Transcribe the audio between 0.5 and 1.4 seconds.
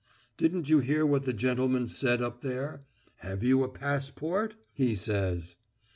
you hear what the